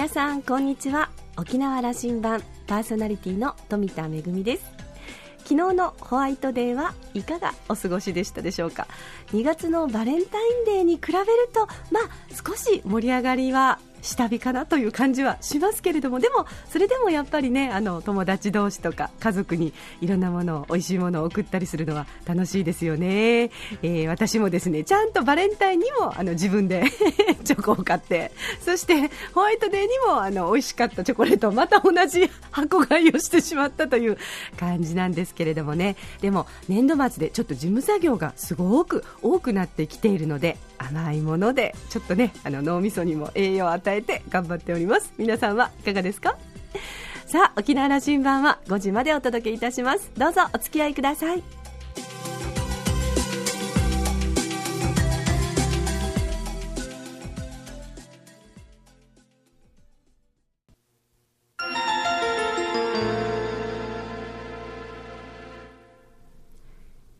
[0.00, 1.10] 皆さんこんにちは。
[1.36, 4.64] 沖縄羅針盤パーソナリティの富田恵です。
[5.40, 8.86] 昨日のホワイトデーはいかがお過ごしでしたでしょうか
[9.32, 23.50] ？2月のバレンタインデーに比べるとまあ少し盛り上がりは下火かなという感じはしますけれどもでもそれでもやっぱりねあの友達同士とか家族にいろんなものを美味しいものを送ったりするのは楽しいですよね、
[23.82, 26.84] えー、私もですねちゃんとバレンタインにもあの自分で
[27.44, 34.18] チョコを買ってそしてホワイトデーにもあの美味しかったチョコレートをまた同じ箱買いをしてしまったという
[34.58, 35.96] 感じなんですけれどもね。
[36.20, 45.12] でも年度末でちょっと事務作業がすごく多くなってきているので甘いものでちょっとねあの脳みそにも栄養を与えて頑張っております。
[45.18, 46.36] 皆さんはいかがですか？
[47.26, 50.10] さあ沖縄羅針盤は5時までお届けいたします。
[50.16, 51.42] どうぞお付き合いください。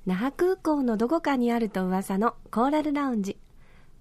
[0.07, 3.37] 那覇空港のどこかにあると噂のコーラルラウンジ。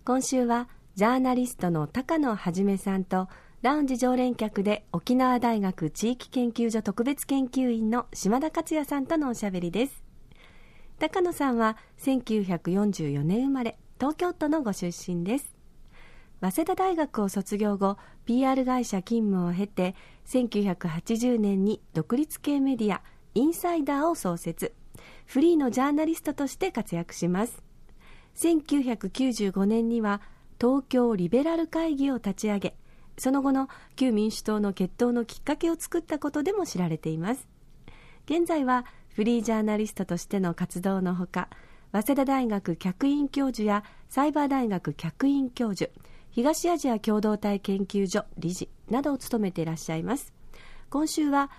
[0.10, 3.28] 今週はジャーナリストの高野はじめさんと
[3.62, 10.04] ラウンジ常連客で沖縄大学地域研究所特別研究員の島田克也さんとのおしゃべりです。
[10.98, 15.56] 高野さんは1944年生まれ東京都のご出身です。
[16.42, 19.94] 早稲田大学を卒業後 PR 会社勤務を経て
[20.26, 23.04] 1980年に独立系メディア
[23.36, 24.74] インサイダーを創設。
[25.28, 27.69] フリーのジャーナリストとして活躍します。
[28.36, 30.22] 1995年には
[30.60, 32.76] 東京リベラル会議を立ち上げ
[33.18, 37.48] その後の旧民主党の決闘のきっかけを作ったことでも知られています。
[38.26, 41.50] 現在はフリージャーナリストとしての活動のほか
[41.92, 45.92] 早稲田大学客員教授やサイバー大学客員教授
[46.32, 50.32] 東アジア共同体研究所理事などを務めていらっしゃいます。
[50.90, 51.52] 今週は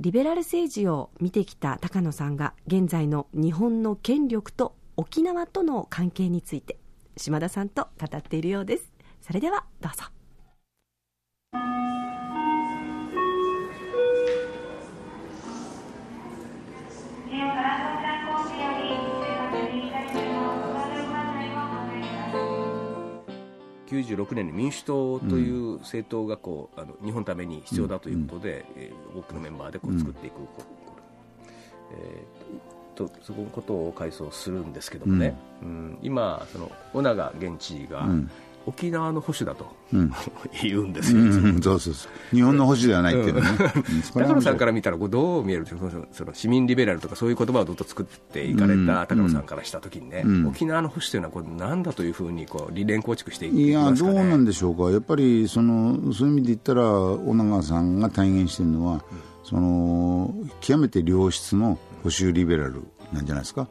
[0.00, 6.78] リベラル政治を見てきた高野さんが現在の日本の権力と沖縄との関係について
[7.16, 8.92] 島田さんと語っているようです。
[9.20, 10.04] それではどうぞ。
[23.86, 30.44] 96年に民主党という政党がこう、あの日本のために必要だということで、うん、えー、多くのメンバーでこう作っていく、うん、
[31.92, 38.06] えー、とそこのことを回想するんですけどもね、うん、うん、今、その尾長現地が、
[38.66, 40.12] 沖縄の保守だと、うん、
[40.62, 41.26] 言うんですよ、うん。
[41.26, 42.34] うん、そうそうそう。
[42.34, 43.42] 日本の保守ではないっていうね、
[44.14, 54.90] 高野さんから見たらこれどう見えるそのその市民リベラルとかそういう言葉をずっと作っていかれた高野さんからしたときにね、沖縄の保守というのはこれ何だというふうにこう理念構築していいやどうなんでしょうか。
[54.90, 59.04] やっぱりそのそういう意味で言ったら尾長さんが体現しているのは、
[59.44, 62.82] その極めて良質の保守リベラル
[63.12, 63.68] なんじゃないですか？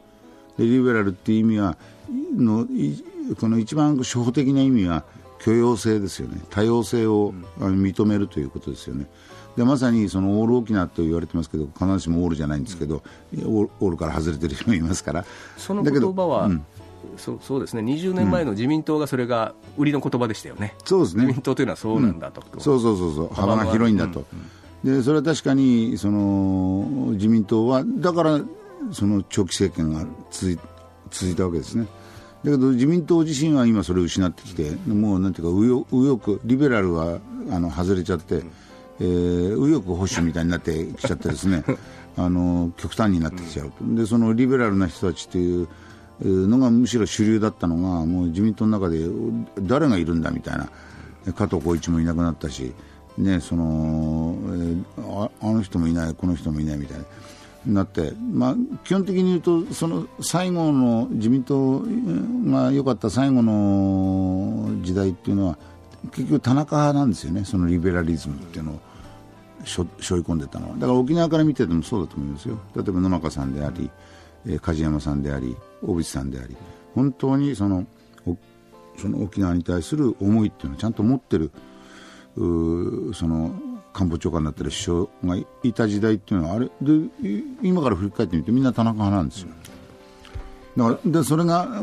[0.56, 1.76] でリベラルっていう意味は
[2.36, 2.66] の
[3.38, 5.04] この一番初歩的な意味は
[5.40, 6.40] 許容性ですよね。
[6.50, 9.06] 多様性を認めるということですよね。
[9.56, 13.02] でまさにそのオール沖縄と言われてますけど必ずしもオールじゃないんですけど、
[13.36, 15.24] うん、オールから外れてる人もいますから。
[15.56, 16.64] その言葉は、うん、
[17.16, 17.82] そそうですね。
[17.82, 21.22] 20年前の自民党がそれが売りの言葉でしたよね、うん、そうですね。
[21.22, 23.28] 自民党というのはそうなんだと、うん、そうそうそうそう。
[23.34, 24.24] 幅が広いんだと、
[24.84, 28.40] でそれは確かにその自民党はだから
[28.92, 30.58] その長期政権が続い
[31.10, 31.86] 続いたわけですね。
[32.44, 37.18] だけど自民党自身は今それを失ってきてもうなんていうか右翼リベラルは
[37.50, 38.42] あの外れちゃって、
[39.00, 41.64] えー、右翼保守みたいになってきちゃってですね
[42.18, 45.66] あの極端になってきちゃうとでそのリベラルな人たちという
[46.20, 49.06] のがむしろ主流だったのがもう自民党の中で
[49.62, 50.68] 誰がいるんだみたいな
[51.32, 52.74] 加藤浩一もいなくなったし、
[53.18, 54.36] ね、その
[54.98, 57.04] ああの人もいないこの人もいないみたいな。
[57.66, 61.82] なって、まあ、基本的に言うとその最後の自民党
[62.44, 65.58] が良かった最後の時代っていうのは
[66.12, 68.80] 結局田中派なんですよねそのリベラリズムっていうのを
[69.64, 70.74] しょ背負い込んでたのは。
[70.74, 72.58] だから沖縄から見ててもそうだと思いますよ。
[72.76, 73.90] 例えば野中さんであり、
[74.46, 76.54] え梶山さんであり小渕さんであり。
[76.94, 77.86] 本当にその
[78.98, 81.50] その沖縄に対する思いっていうのをちゃんと持ってる
[82.36, 83.54] その
[83.92, 87.08] 官房長官だったり首相がいた時代っていうのはあれで
[87.62, 89.48] 今から振り返ってみてみんな田中派なんですよ。
[90.76, 91.82] だからでそれが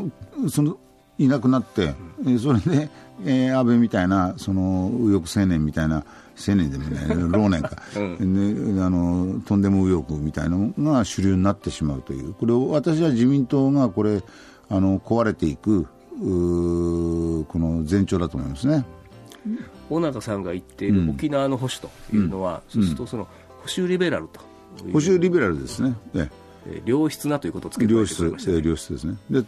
[0.50, 0.77] その
[1.18, 1.94] いなくなって、
[2.39, 2.89] それで、
[3.24, 6.03] えー、安倍みたいなその右翼青年みたいな
[6.48, 7.00] 青年でもね
[7.30, 14.24] 老年か、うん、であのとんでも右翼みたいなのが主流になってしまうというこれを私は自民党がこれ
[14.69, 15.88] あの壊れていくこ
[16.24, 18.83] の前兆だと思いますね。
[19.95, 23.29] 尾中さんが言っている沖縄の保守というのは、そうするとその保
[23.77, 24.39] 守リベラルと
[24.91, 26.29] 保守リベラルですね、え
[26.67, 29.17] え良質なということをつけて良質、え良質ですね。
[29.29, 29.43] で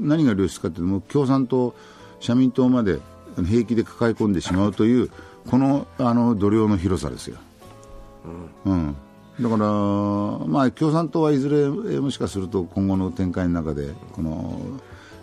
[0.00, 1.74] 何が良質かというと共産党
[2.20, 2.98] 社民党まで
[3.44, 5.10] 平気で抱え込んでしまうという
[5.48, 7.36] このあの度量の広さですよ、
[8.64, 8.96] うん、うん、
[9.40, 9.66] だから、
[10.46, 11.68] まあ、共産党はいずれ
[12.00, 14.60] もしかすると今後の展開の中でこの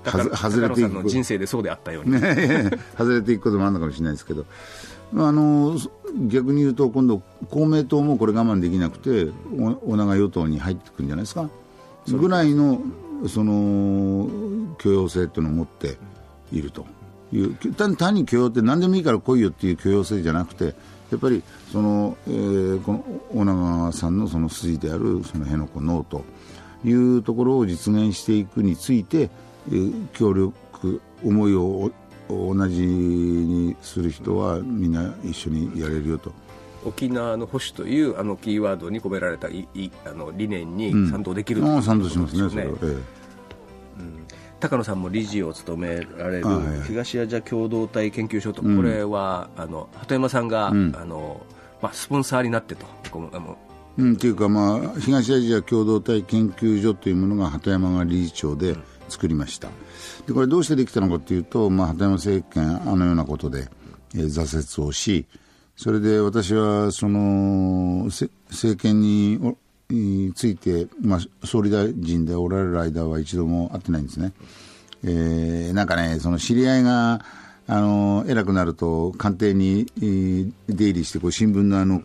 [0.06, 1.10] 外れていく。
[1.10, 4.46] 人生でそうであったように、ね、 外れていくこともあるのかもしれないですけど。
[5.16, 5.78] あの
[6.28, 7.22] 逆に言うと今度
[7.52, 9.32] 公明党もこれ我慢できなくて
[9.86, 11.50] お長与党に入ってくるんじゃないですか。
[12.08, 12.82] ぐらいの
[13.28, 14.28] その
[14.80, 15.98] 許容性というのを持って
[16.52, 16.86] いると
[17.32, 17.56] いう。
[17.74, 20.76] 単単に許容って何でもいいから来いよっていう許容性じゃなくて
[21.12, 23.04] やっぱりその、えー、この
[23.34, 26.24] 大長さんのその筋であるその辺野古ノーと
[26.84, 29.30] いうところを実現していくについて、えー、
[30.14, 31.92] 協力思いを
[32.30, 36.32] 同じにする人はみんな一緒にやれるよと。
[36.86, 42.88] 沖縄の保守というあのキーワードに込められたいいあの理念に賛同できる、うん、賛同しますね、ええ。
[44.00, 44.28] うん、
[44.60, 46.46] 高野さんも理事を務められる
[46.86, 51.46] 東アジア共同体研究所と、これはあの鳩山さんが、あの
[51.82, 52.86] まあ、スポンサーになってと。
[53.34, 53.58] あの。
[53.96, 58.76] うん、というか、まあ、東アジア共同体研究所というものが鳩山が理事長で
[59.14, 59.70] 作りました、
[60.28, 63.68] でこれどうしてできたのかというと、まあ、鳩山政権あのようなことで、
[64.16, 65.26] えー、挫折をし
[65.76, 69.56] それで私はその政権に
[70.36, 74.34] ついて、まあ、総理大臣でおられる間は一度も会ってないんですね。
[75.04, 77.26] えー、なんかね、その知り合いが、
[77.66, 79.86] あの偉くなると官邸に
[80.68, 82.02] 出入りしてこう新聞のあの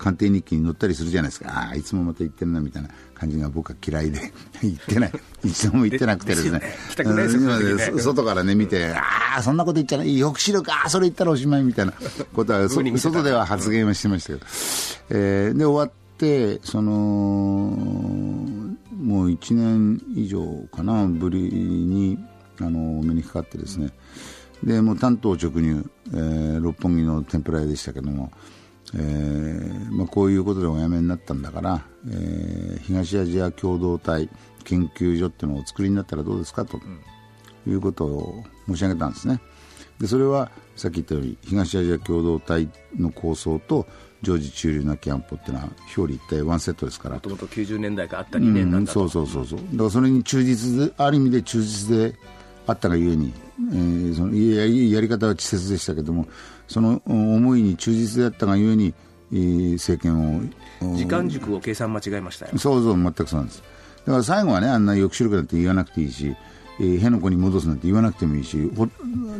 [0.00, 1.50] 官邸日記に載ったりするじゃないですか。
[1.50, 4.32] ああいつもまた言ってるなみたいな感じが僕は嫌いで。
[4.62, 5.12] 言ってない。
[5.44, 6.62] 一度も言ってなくてですね。
[7.98, 10.18] 外からね見てああそんなこと言っちゃない。
[10.18, 11.92] 抑止力ああそれ言ったらおしまいみたいな。
[12.32, 14.46] ことは 外では発言はしてましたけど、
[15.10, 22.18] えー、で終わってそのもう1年以上かなぶりに
[22.58, 23.90] あのお目にかかってですね。
[24.64, 28.32] でもう担当直入、えー、六本木の天ぷら屋でしたけども
[28.94, 34.28] えーまあ、こういうことでお辞めになったんだから、えー、東アジア共同体
[34.64, 36.80] 研究所っていうのをお作りになったらどうですかと、
[37.66, 39.40] いうことを申し上げたんですね。
[40.00, 43.86] でそれはさっき言ったように東アジア共同体の構想と
[44.22, 47.16] 常時中流なキャンプっていうのは表裏一体ワンセットですから。
[47.16, 49.68] もともと90年代からあった理念なんだと、うん、そうそうそうそう。
[49.72, 52.14] だからそれに忠実である意味で忠実で
[52.66, 53.32] あったがゆえに、
[53.72, 56.26] えー、そのややり方は稚拙でしたけども
[56.68, 58.94] その思いに忠実であったがゆえに、
[59.30, 62.52] 政権を時間軸を計算間違えましたよ。
[62.58, 63.62] そうそう全くそうなんです。
[64.06, 66.34] だから最後はねあんな抑止力なんて言わなくていいし、
[66.80, 68.70] えー、辺野古に戻すなんて言わなくてもいいし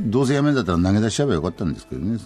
[0.01, 2.19] どうせやめるんだったら投げ出しちゃえばよかったんですけどね。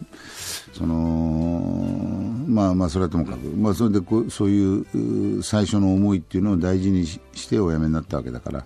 [0.72, 8.64] そのまあまあそれはともかく、まあ、それでこそういう最初の思いっていうのを大事にしておやめになったわけだから。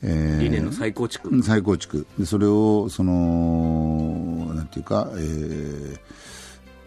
[0.00, 1.42] えー、理念の再構築。
[1.42, 2.06] 再構築。
[2.18, 5.98] でそれをそのなんていうか、えー、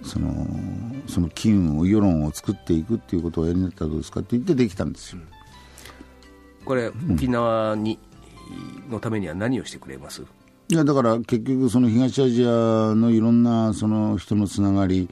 [0.02, 0.48] その
[1.08, 5.22] その機運を世論を作っていくっていうことをやりになったらどうですかって言ってできたんですよ、
[6.64, 8.00] これ沖縄に、
[8.86, 10.22] うん、のためには何をしてくれます？
[10.70, 15.10] いやだから結局その東アジアのいろんなその人のつながり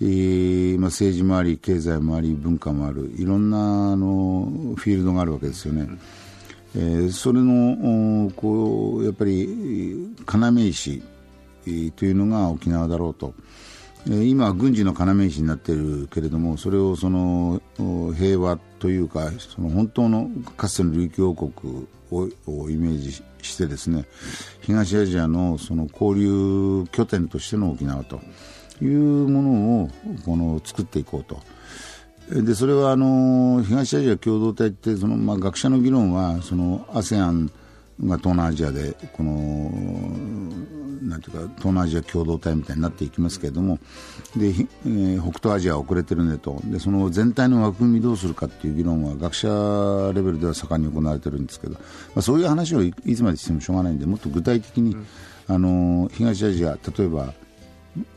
[0.00, 5.82] えーまあ、政治もあり経済もあり文化もあるいろんなあのフィールドがあるわけですよね。
[5.82, 6.00] うん
[6.76, 11.02] えー、それのこうやっぱり要石
[11.96, 13.32] というのが沖縄だろうと、
[14.10, 17.60] え、今は軍事の要石になっているけれどもそれをその
[18.16, 23.12] 平和というかその本当のかつての琉球王国ををイメージ
[23.42, 24.04] してですね
[24.60, 28.20] 東アジアのその交流拠点としての沖縄と
[28.82, 29.90] いうものを
[30.24, 31.40] この作っていこうと。
[32.30, 37.50] でそれはあの東アジア共同体ってその、まあ、学者の議論はその ASEAN
[38.00, 39.70] が東南アジアでこの
[41.02, 43.78] なんていうか東南アジア共同体みたいになっていきますけれども
[44.36, 51.80] で、えー、北東アジアは遅れてるねとでその全体の枠組みどうするかっていう議論は学者レベルでは盛んに行われてるんですけど、ま
[52.16, 55.06] あ、そういう話をいつまでしてもしょうがないんでもっと具体的に、うん、
[55.46, 57.34] あの東アジア例えば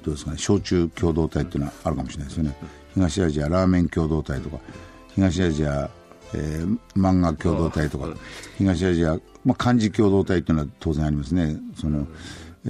[0.03, 2.55] どうですかね焼酎共同体っていうのはあるかもしれないですよね。
[2.97, 4.57] 東アジアラーメン共同体とか
[5.13, 5.89] 東アジア、
[6.33, 8.07] えー、漫画共同体とか
[8.57, 11.57] 東アジア、まあ、漢字共同体というのは当然ありますね。
[11.79, 12.07] その、
[12.65, 12.69] え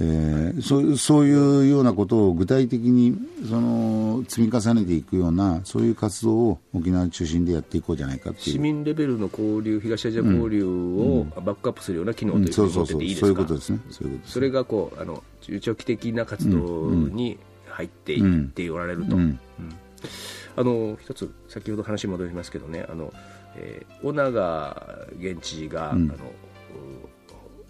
[0.54, 3.18] ー、そうそういうようなことを具体的に
[3.48, 8.46] その積み重ねていくようなそういう活動を沖縄中心でやっていこうじゃないかっていう。
[8.50, 13.80] 市民レベルの交流東アジア交流をバックアップするような機能というふうに思ってていいですか、そういうことですね。
[13.90, 17.38] そういうことそれがこうあの中長期的な活動に
[17.78, 19.38] 入っていっておられると、うん、
[20.56, 23.12] あの一つ先ほど話戻りますけどねあの、
[23.56, 26.08] えー、尾長現知事が、あの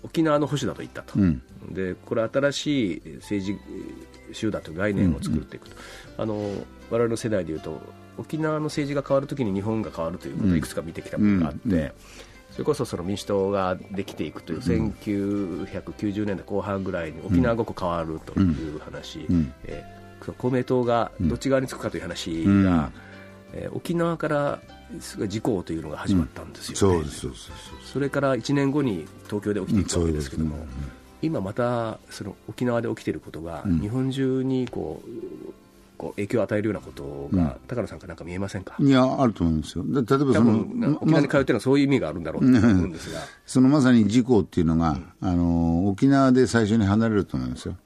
[0.02, 5.76] 沖縄の保守だと言ったと、うん、でこれ新しい政治集団という概念を作っていくと、
[6.18, 6.30] うん。
[6.30, 7.80] うん、あの我々の世代でいうと
[8.16, 11.74] 沖縄の政治が変わるときに日本が変わるということをいくつか見てきたことがあって、うん。
[11.74, 11.92] うん、
[12.50, 22.90] それこそその民主党ができていくという1990年代後半ぐらいに沖縄ごく変わるという話、うん、えー、公明党がどっち側につくかという話が、
[23.52, 24.60] えー、沖縄から
[25.26, 27.06] 事故というのが始まったんですよね、
[27.84, 30.56] それから1年後に東京で起きていくわけですけども、
[31.20, 35.08] 今またその沖縄で起きていることが、日本中にこう
[35.98, 38.76] こう影響を与えるようなことが、高野さんかなんか見えませんか？
[38.78, 47.76] いや、あると思うんですよ、例えばその沖縄に通ってるのはそういう意味があるんだろうと思うんですが、そのまさに事故っていうのが、あの沖縄で最初に離れると思いますよ。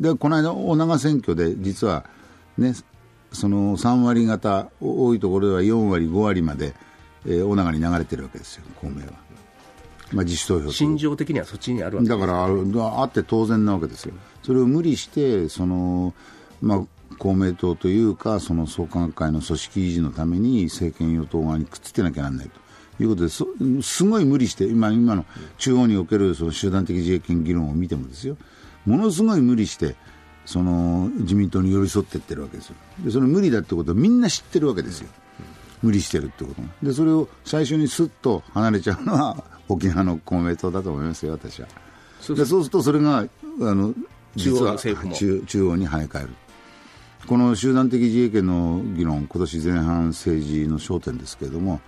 [0.00, 2.04] でこの間、大長選挙で実は、
[2.56, 2.74] ね、
[3.32, 6.74] その3割方、多いところでは4割、5割まで、
[7.26, 9.28] えー、大長に流れてるわけですよ、公明は。
[10.12, 16.14] まあ、自主投票心情的にはそっちにあるわけだからあって当然なわけですよ、それを無理してその、
[16.62, 16.80] まあ、
[17.18, 22.68] 公明党というかその創価学会の組織維持のために政権与党側にくっつけなきゃならないと。
[23.00, 23.44] いうことです
[23.82, 25.24] すごい無理して今今の
[25.58, 28.36] 中央におけるその集団的自衛権議論を見てもですよ
[28.88, 29.94] ものすごい無理して
[30.46, 32.76] その自民党に寄り添っていってるわけですよ。
[33.04, 35.08] でその無理だってことをみんな知ってるわけですよ。
[35.82, 41.68] 無理してるってことでそれを最初にすっと離れちゃうのは 沖縄の公明党だと思いますよ私は。
[42.20, 43.28] そうするとそれがあ
[43.60, 43.94] の
[44.34, 46.30] 実は中央に跳ね返る。
[47.26, 51.80] この集団的自衛権の議論今年前半政治の焦点ですけれども、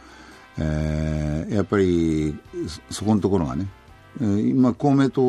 [0.58, 2.36] えー、やっぱり
[2.90, 3.79] そこのところがね、えー、
[4.20, 5.22] 今公明党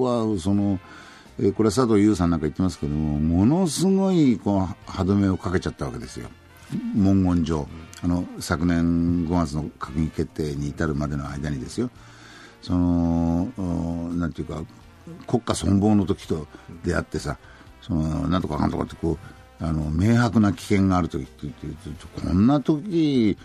[0.00, 0.78] はその
[1.56, 6.28] これは佐藤優さんなんか言ってますけどもものすごいこう歯止めをかけちゃったわけですよ、
[6.94, 7.66] 文言上、
[8.02, 11.90] あの昨年5月の閣議決定に至るまでの間にですよ、
[12.60, 13.48] その
[14.16, 14.62] なんていうか、
[15.26, 16.46] 国家存亡の時と
[16.84, 17.38] 出会ってさ、
[17.80, 19.18] そのなんとかかんとかってこ
[19.60, 23.36] うあの明白な危険がある時って言ってこんな時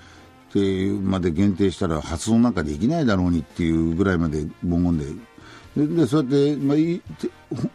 [0.53, 5.35] てまで限定したら発音なんかできないだろうにっていうぐらいまで文言で。
[5.75, 6.77] でそうやって、まあ、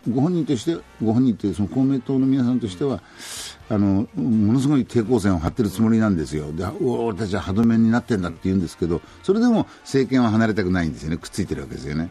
[0.09, 3.03] ご本人としてご本人ってその公明党の皆さんとしては
[3.69, 6.51] あのものすごい抵抗線を張ってるつもりなんですよ。
[6.51, 11.19] で俺たちは歯止めになってんだって言うんですけどそれでも政権は離れたくないんですよね。
[11.19, 12.11] くっついてるわけですよね。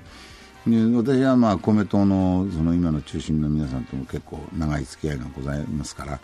[0.67, 6.19] 私はまあ公明党のその今の中心の皆さんとも結構長い付き合いがございますから、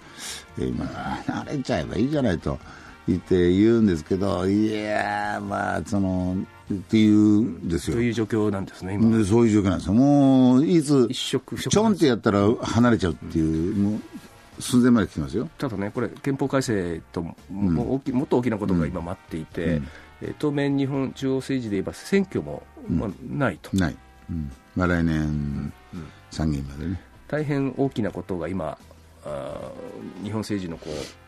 [0.60, 2.60] えー、今、慣れちゃえばいいじゃないと。
[3.08, 6.36] 言って言うんですけど、いやまあその
[6.74, 7.96] っていうんですよ。
[7.96, 9.24] そういう状況なんですね、今。
[9.24, 9.94] そういう状況なんですよ。
[9.94, 15.48] もう、いつ、ちょんってやったら離れちゃうっていう、もう、寸前まで来てますよ。
[15.60, 19.82] ただね、これ、憲法改正とも、ももっと大きなことが今待っていて、
[20.24, 23.76] うん、当面、日本中央政治で言えば、選挙も、まあ、ないと。
[23.78, 23.98] ない。
[24.30, 25.72] うんまあ、来年、
[26.32, 27.00] 参議院までね。
[27.28, 28.78] 大変大きなことが今、
[29.24, 29.72] あ
[30.24, 31.25] 日本政治のこう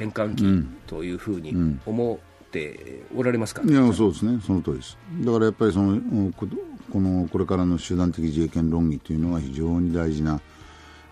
[0.00, 4.96] 転換期というふうに思っておられますか、いやそうですね、その通りです。
[5.20, 10.40] だからやっぱりそのこのこれからの集団的自衛権論議というのは非常に大事な、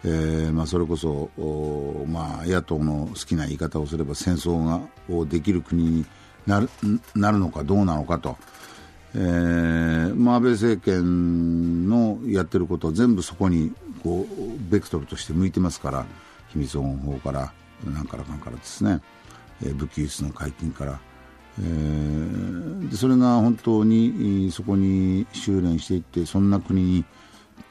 [0.04, 1.30] えーまあ、それこそ、
[2.09, 6.07] まあ、野党の好きな言い方をすれば戦争がをできる国に
[6.47, 6.68] なる
[7.14, 8.37] なるのかどうなのかと。
[9.14, 16.07] えーまあ、安倍政権のやってること全部そこにこうベクトルとして向いてますから
[16.49, 17.52] 秘密保護法から
[17.85, 19.00] なんからかんからですね、
[19.62, 21.00] えー、武器輸出の解禁から、
[21.61, 27.04] えー、でそれが本当にそこに修練していってそんな国に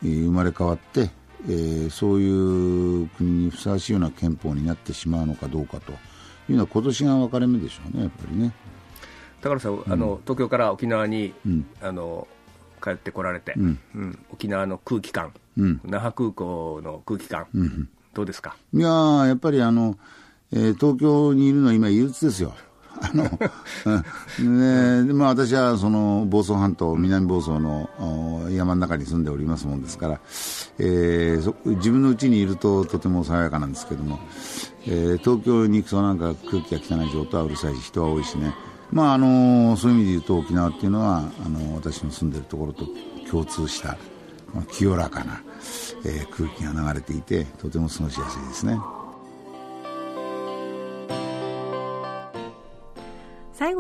[0.02, 1.10] 生まれ変わって、
[1.48, 5.92] えー、そういう国にふさわしいような憲法になってしまうのかどうかと
[6.50, 8.54] いうのは今年が分かれ目でしょうねやっぱりね。
[9.42, 12.28] 高野さん、うん、あの東京から沖縄に、うん、あの
[12.82, 15.34] 帰ってこられて、うん、うん、沖縄の空気感、
[15.84, 17.48] 那覇空港の空気感、
[18.18, 18.58] どうですか？
[18.74, 18.90] いや
[19.28, 19.96] やっぱりあの、
[20.52, 22.54] えー、東京にいるのは今、憂鬱ですよ。
[23.00, 23.26] あの、
[25.06, 30.20] ねまあ、私はその房総半島、南房総の山の中に住んでおりますもんですから、
[30.80, 34.20] えー、自分の家にいるととても爽やかなんですけども、
[34.88, 38.52] えー、東京に行くとなんか空気が汚い状態はうるさいし、人は多いしね、
[38.92, 42.88] まああのそういう意味で言うと沖縄っていうのはあの私の住んでるところと
[43.30, 43.96] 共通した、
[44.72, 45.44] 清らかな、
[46.08, 48.80] え、空気が流れていてとても過ごしやすいですね。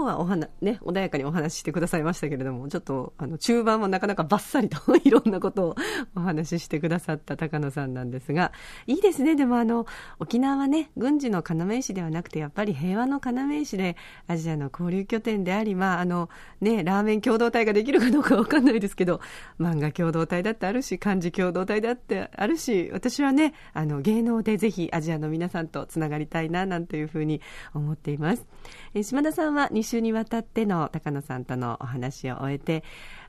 [0.08, 5.76] はお話、ね、穏やかにお話ししてくださいましたけれども、ちょっと、あの、中盤はなかなかバッサリと いろんなことを
[6.16, 8.52] お話ししてくださった高野さんなんですが、
[8.88, 9.36] いいですね。
[9.36, 9.86] でもあの、
[10.20, 13.96] 沖縄はね、軍事の要石ではなくて、やっぱり平和の要石で、
[14.28, 16.30] アジアの交流拠点であり、まあ、あの、
[16.62, 19.20] ね、ラーメン共同体ができるかどうかわかんないですけど、
[19.60, 27.42] 漫画共同体だってあるし、漢字共同体だってあるし、私はね、あの、芸能でぜひアジアの皆さんとつながりたいな、なんていうふうに
[27.74, 28.46] 思っています。
[28.94, 32.84] え島田さんは2週にわたっての高野さんとのお話を終えて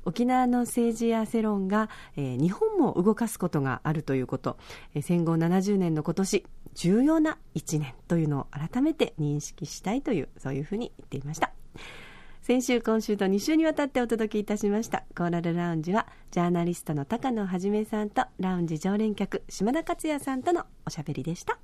[0.05, 4.57] 沖縄の政治や世論が、えー、日本も動かすことがあるということ、
[4.95, 11.53] えー、戦後70年の今年重要な1年というのを改めて認識したいというそういうふうに言っていました。
[12.49, 21.59] 先週今週と2週にわたってお届けいたしましたコーラルラウンジはジャーナリストの高野はじめさんとラウンジ常連客島田克也さんとのおしゃべりでした。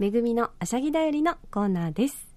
[0.00, 2.34] めぐみのあしゃぎだよりのコーナーです。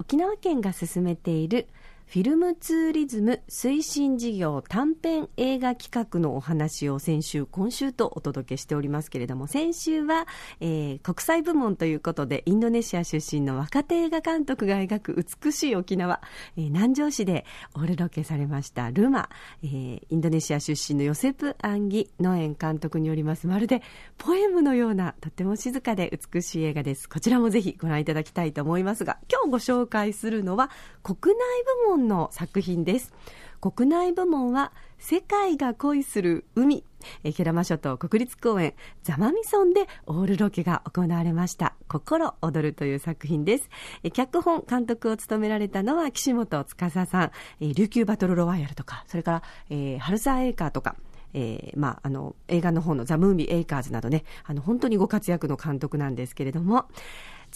[0.00, 1.68] 沖縄県が進めている
[2.08, 10.28] フィルムツーリズム推進事業短編映画企画のお話を先週、今週とお届けしておりますけれども、先週は、
[10.60, 16.22] えー、国際部門ということで、インドネシア出身の若手映画監督が描く美しい沖縄、
[16.56, 17.44] えー、南城市で
[17.74, 19.28] オールロケされましたルマ、
[19.64, 23.82] えー、インドネシア出身のヨセプ・アンギ・ノエン監督によります、まるで
[24.16, 27.08] ポエムのような、とても静かで美しい映画です。
[27.08, 30.70] こちらもぜひご覧いただきたいと思いますが、今日ご紹介するのは、
[31.02, 31.38] 国内
[31.84, 33.12] 部門門の作品です。
[33.60, 36.84] 国内部門は世界が恋する海。
[37.22, 38.74] えケラマ諸島国立公園
[39.04, 41.74] ザマミソンでオールロケが行われました。
[41.88, 43.70] 心躍るという作品です。
[44.02, 47.30] え脚本監督を務められたのは岸本司さん。
[47.60, 50.96] え琉球バトルロワイヤルとかそれから、えー、ハルサーエーカーとか。
[51.34, 56.86] えー、まあ、あの、映画の方のザ・ムービー・エイカーズなどね、あの、本当にご活躍の監督なんですけれども、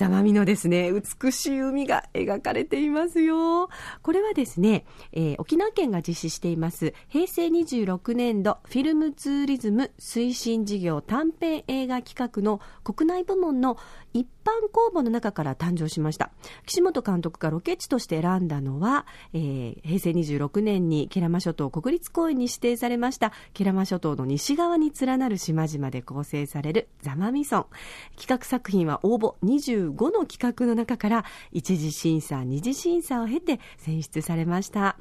[0.00, 3.68] ザマミのですね、美しい海が描かれていますよ。
[4.00, 13.76] これはですね、えー、沖縄県が実施しています、平成26年度フィルムツーリズム推進事業短編映画企画の国内部門の
[14.12, 16.30] 一般公募の中から誕生しました。
[16.66, 27.66] 岸本監督がロケ地として選んだのは、えー、平成26年にケラマ諸島国立公園に指定されましたケラマ諸島の西側に連なる島々で構成されるザマミソン。
[28.16, 34.96] 企画作品は応募25の企画の中から一次審査、二次審査を経て選出されました。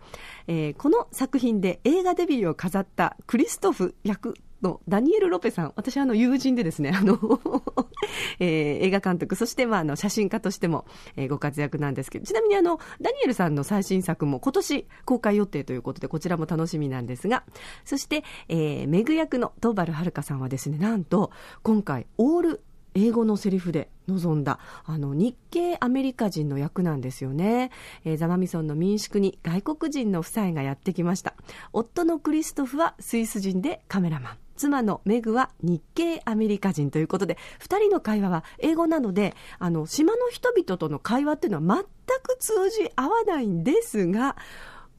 [0.47, 7.15] えー、この作品で映画デビューを飾ったクリストフ役のダニエル・ロペさん、私はあの友人でですね、あの
[8.39, 17.43] えー、映画監督、そしてまああの写真家としても、えー、ご活躍なんですけど、ちなみにあの、ダニエルさんの最新作も今年公開予定ということで、こちらも楽しみなんですが、
[17.85, 21.31] そして、えー、メグ役の東原遥さんはですね、なんと、
[21.63, 22.61] 今回、オール
[22.95, 27.71] 英語のセリフで臨んだあの日系アメリカ人の役なんですよね、
[28.03, 31.35] えー、ザマミソンの民宿に外国人の夫妻がやってきました。
[31.73, 34.37] 夫のクリストフはスイス人でカメラマン。
[34.59, 41.85] 妻のメグは日系アメリカ人ということで、2人の会話は英語なので、あの、島の人々との会話っていうのは全
[42.21, 44.35] く通じ合わないんですが、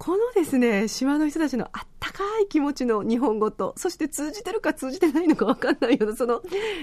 [0.00, 6.40] このですね、島の人たちのあったかい気持ちの日本語と、そして通じてるか通じてないのかわかんないような、その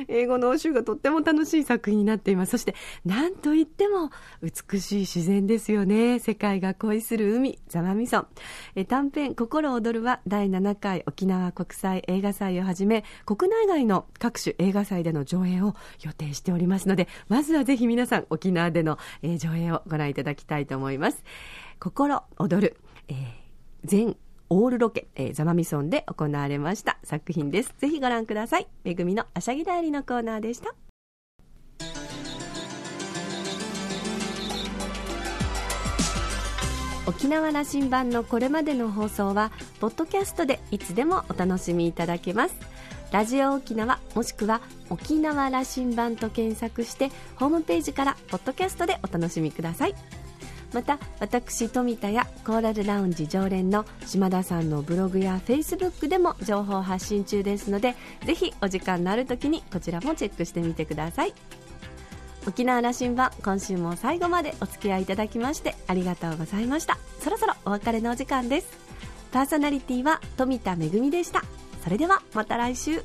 [0.07, 2.51] 英語の応酬がとっても楽しい作品になっています。
[2.51, 2.75] そして、
[3.05, 4.11] なんといっても
[4.43, 6.19] 美しい自然ですよね。
[6.19, 8.27] 世界が恋する海、ザマミソン。
[8.75, 21.23] え短編、心躍るは第7回沖縄国際映画祭をはじめ、国内外の各種映画祭での上映を予定しておりますので、まずはぜひ皆さん沖縄での、え上映をご覧いただきたいと思います。
[21.79, 22.77] 心躍る。
[23.07, 23.15] えー、
[23.83, 24.17] 全
[24.49, 27.73] オールロケ、えー、ザマミソンで行われました作品です。
[27.79, 28.67] ぜひご覧ください。
[28.83, 30.73] めぐみのあしゃぎだよりのコーナーでした。
[37.05, 42.55] 沖縄羅針盤のこれまでの放送は、ポッドキャストでいつでもお楽しみいただけます。
[43.13, 49.95] ラジオ沖縄もしくは沖縄羅針盤と検索して、ホームページからポッドキャストでお楽しみください。
[50.73, 61.33] また私富田やコーラルラウンジ常連の島田さんのブログやフェイスブックでも情報発信中ですのでぜひお時間のある時にこちらもチェックしてみてください。
[62.45, 66.97] 沖縄羅針盤今週も最後までお付き合いいただきましてありがとうございました。
[67.19, 68.67] そろそろお別れのお時間です。
[69.31, 71.43] パーソナリティは富田恵でした。
[71.83, 73.03] それではまた来週。